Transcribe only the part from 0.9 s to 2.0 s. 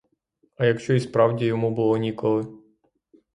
й справді йому було